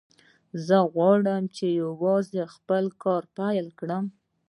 زه 0.65 0.75
به 0.81 0.87
وغواړم 0.87 1.43
چې 1.55 1.65
یوازې 1.81 2.41
خپل 2.55 2.83
کار 3.03 3.23
پیل 3.37 3.67
کړم 3.79 4.05